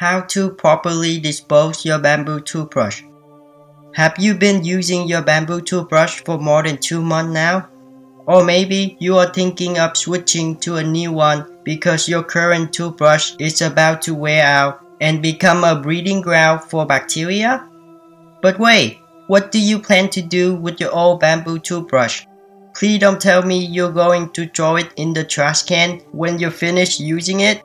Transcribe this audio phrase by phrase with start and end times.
[0.00, 3.02] How to properly dispose your bamboo toothbrush.
[3.94, 7.68] Have you been using your bamboo toothbrush for more than 2 months now?
[8.24, 13.34] Or maybe you are thinking of switching to a new one because your current toothbrush
[13.38, 17.68] is about to wear out and become a breeding ground for bacteria?
[18.40, 22.24] But wait, what do you plan to do with your old bamboo toothbrush?
[22.74, 26.48] Please don't tell me you're going to throw it in the trash can when you
[26.48, 27.60] finish using it.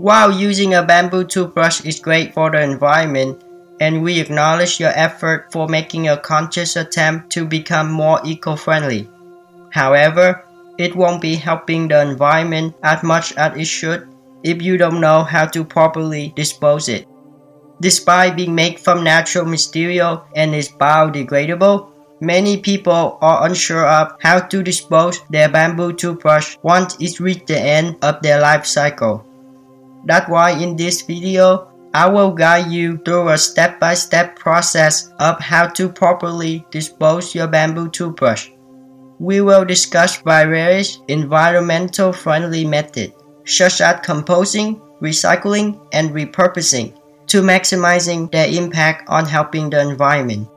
[0.00, 3.44] While using a bamboo toothbrush is great for the environment,
[3.80, 9.10] and we acknowledge your effort for making a conscious attempt to become more eco-friendly.
[9.68, 10.42] However,
[10.78, 14.08] it won't be helping the environment as much as it should
[14.42, 17.06] if you don't know how to properly dispose it.
[17.82, 21.90] Despite being made from natural material and is biodegradable,
[22.22, 27.60] many people are unsure of how to dispose their bamboo toothbrush once it's reached the
[27.60, 29.26] end of their life cycle.
[30.04, 35.40] That's why in this video, I will guide you through a step-by-step -step process of
[35.40, 38.48] how to properly dispose your bamboo toothbrush.
[39.18, 43.12] We will discuss various environmental friendly methods,
[43.44, 46.94] such as composting, recycling, and repurposing,
[47.26, 50.48] to maximizing their impact on helping the environment.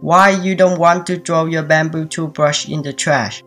[0.00, 3.44] Why you don't want to throw your bamboo toothbrush in the trash?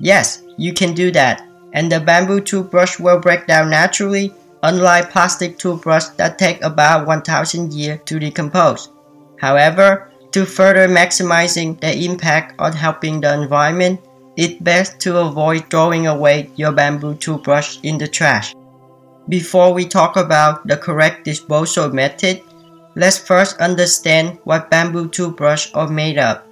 [0.00, 4.32] Yes, you can do that, and the bamboo toothbrush will break down naturally,
[4.62, 8.90] unlike plastic toothbrush that take about 1000 years to decompose.
[9.38, 14.00] However, to further maximizing the impact on helping the environment,
[14.36, 18.54] it's best to avoid throwing away your bamboo toothbrush in the trash.
[19.28, 22.42] Before we talk about the correct disposal method,
[22.96, 26.42] let's first understand what bamboo toothbrush are made of.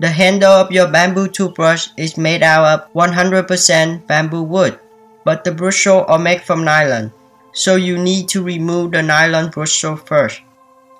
[0.00, 4.80] The handle of your bamboo toothbrush is made out of 100% bamboo wood,
[5.24, 7.12] but the bristle are made from nylon,
[7.52, 10.40] so you need to remove the nylon bristle first.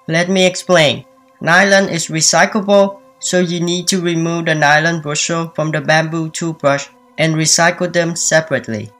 [0.06, 1.06] Let me explain.
[1.40, 6.88] Nylon is recyclable, so you need to remove the nylon bristle from the bamboo toothbrush
[7.16, 8.90] and recycle them separately.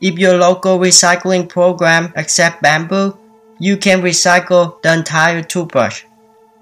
[0.00, 3.18] If your local recycling program accepts bamboo,
[3.58, 6.04] you can recycle the entire toothbrush.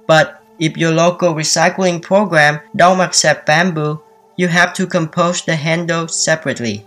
[0.07, 4.01] But if your local recycling program don't accept bamboo,
[4.37, 6.87] you have to compost the handle separately.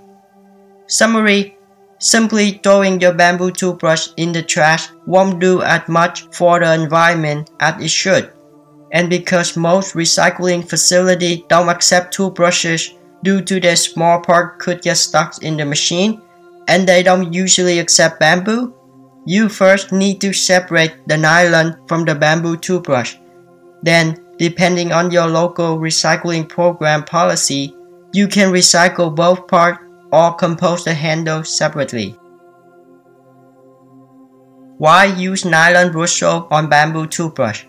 [0.88, 1.57] Summary
[2.00, 7.50] Simply throwing your bamboo toothbrush in the trash won't do as much for the environment
[7.59, 8.31] as it should.
[8.91, 14.97] And because most recycling facilities don't accept toothbrushes due to their small part could get
[14.97, 16.22] stuck in the machine,
[16.67, 18.73] and they don't usually accept bamboo,
[19.25, 23.16] you first need to separate the nylon from the bamboo toothbrush.
[23.81, 27.75] Then, depending on your local recycling program policy,
[28.13, 29.79] you can recycle both parts
[30.11, 32.17] or compost the handle separately.
[34.77, 37.65] Why use nylon bristle on bamboo toothbrush?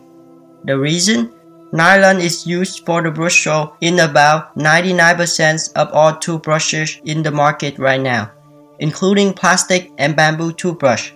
[0.64, 1.32] The reason?
[1.72, 7.78] Nylon is used for the bristle in about 99% of all toothbrushes in the market
[7.78, 8.30] right now,
[8.78, 11.12] including plastic and bamboo toothbrush,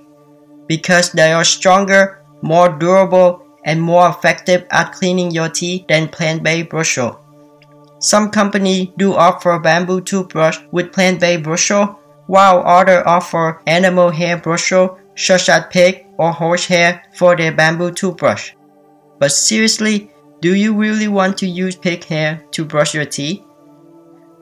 [0.67, 6.71] because they are stronger, more durable, and more effective at cleaning your teeth than plant-based
[6.71, 7.19] bristle.
[7.99, 14.99] Some companies do offer bamboo toothbrush with plant-based bristle, while others offer animal hair bristle
[15.17, 18.53] such as pig or horse hair for their bamboo toothbrush.
[19.19, 23.45] But seriously, do you really want to use pig hair to brush your teeth?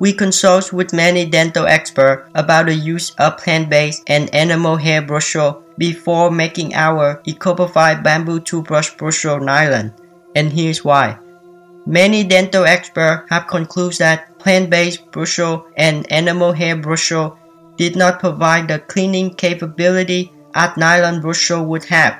[0.00, 5.62] We consult with many dental experts about the use of plant-based and animal hair bristle
[5.76, 9.92] before making our Ecopify bamboo toothbrush bristle nylon,
[10.34, 11.18] and here's why.
[11.84, 17.36] Many dental experts have concluded that plant-based bristle and animal hair bristle
[17.76, 22.18] did not provide the cleaning capability as nylon bristle would have.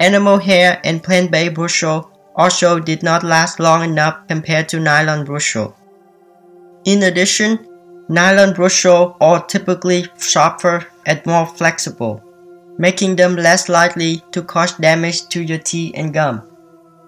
[0.00, 5.76] Animal hair and plant-based bristle also did not last long enough compared to nylon bristle.
[6.84, 7.66] In addition,
[8.08, 12.22] nylon bristle are typically softer and more flexible,
[12.78, 16.42] making them less likely to cause damage to your teeth and gum.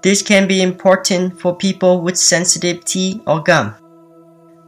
[0.03, 3.75] This can be important for people with sensitive teeth or gum.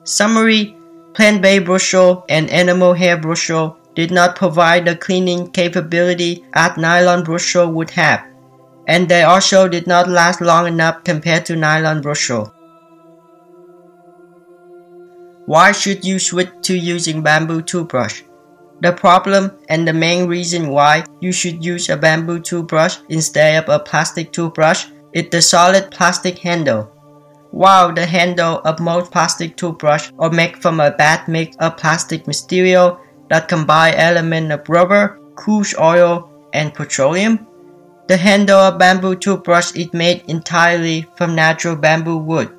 [0.05, 0.77] Summary
[1.15, 7.71] Plant-based bristle and animal hair bristle did not provide the cleaning capability as nylon bristle
[7.71, 8.25] would have,
[8.89, 12.54] and they also did not last long enough compared to nylon bristle.
[15.47, 18.23] Why should you switch to using bamboo toothbrush?
[18.81, 23.69] The problem and the main reason why you should use a bamboo toothbrush instead of
[23.69, 26.91] a plastic toothbrush is the solid plastic handle.
[27.51, 32.27] While the handle of most plastic toothbrush are made from a bad mix of plastic
[32.27, 32.99] material,
[33.29, 37.47] that combine elements of rubber, crude oil, and petroleum.
[38.09, 42.51] The handle of bamboo toothbrush is made entirely from natural bamboo wood.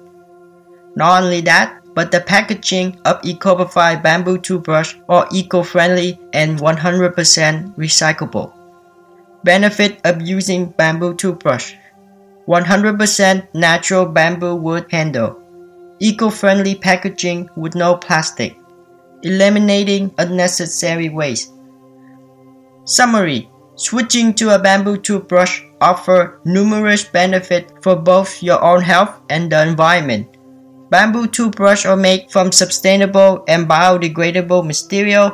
[0.95, 8.53] Not only that, but the packaging of Ecopify bamboo toothbrush are eco-friendly and 100% recyclable.
[9.43, 11.73] Benefit of using bamboo toothbrush
[12.47, 15.41] 100% natural bamboo wood handle.
[15.99, 18.55] Eco-friendly packaging with no plastic.
[19.23, 21.51] Eliminating unnecessary waste.
[22.83, 29.51] Summary Switching to a bamboo toothbrush offers numerous benefits for both your own health and
[29.51, 30.34] the environment.
[30.89, 35.29] Bamboo toothbrush are made from sustainable and biodegradable material,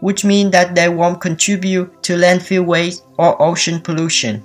[0.00, 4.42] which means that they won't contribute to landfill waste or ocean pollution.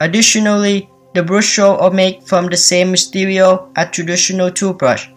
[0.00, 5.08] Additionally, the bristles are made from the same material as traditional toothbrush,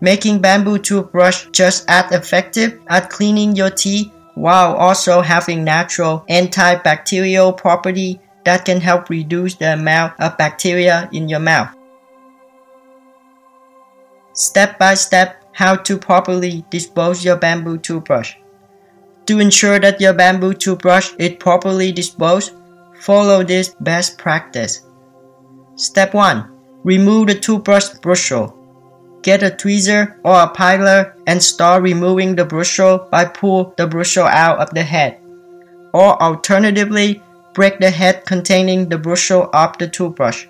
[0.00, 7.56] making bamboo toothbrush just as effective at cleaning your teeth while also having natural antibacterial
[7.56, 11.75] property that can help reduce the amount of bacteria in your mouth.
[14.36, 18.34] Step by step how to properly dispose your bamboo toothbrush.
[19.24, 22.52] To ensure that your bamboo toothbrush is properly disposed,
[23.00, 24.82] follow this best practice.
[25.76, 26.52] Step 1.
[26.84, 28.52] Remove the toothbrush bristle.
[29.22, 34.26] Get a tweezer or a piler and start removing the bristle by pull the bristle
[34.26, 35.18] out of the head.
[35.94, 37.22] Or alternatively,
[37.54, 40.46] break the head containing the bristle off the toothbrush.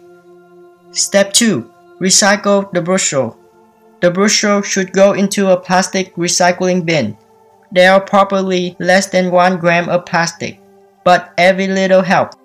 [0.90, 1.70] Step 2.
[2.00, 3.38] Recycle the bristle.
[4.06, 7.18] The bristle should go into a plastic recycling bin.
[7.72, 10.60] There are probably less than 1 gram of plastic,
[11.02, 12.36] but every little helps.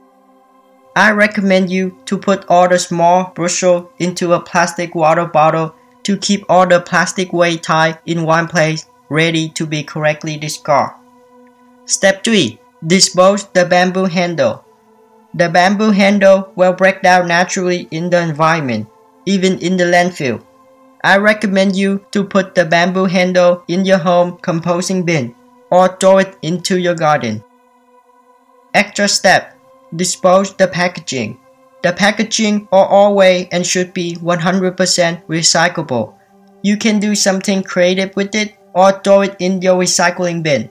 [0.96, 6.18] I recommend you to put all the small bristle into a plastic water bottle to
[6.18, 10.98] keep all the plastic waste tied in one place, ready to be correctly discarded.
[11.86, 12.58] Step 3.
[12.88, 14.66] Dispose the bamboo handle.
[15.36, 18.88] The bamboo handle will break down naturally in the environment,
[19.28, 20.42] even in the landfill.
[21.04, 25.34] I recommend you to put the bamboo handle in your home composting bin
[25.72, 27.44] or throw it into your garden.
[28.74, 29.58] Extra step.
[29.96, 31.40] Dispose the packaging.
[31.82, 36.14] The packaging are always and should be 100% recyclable.
[36.62, 40.70] You can do something creative with it or throw it in your recycling bin.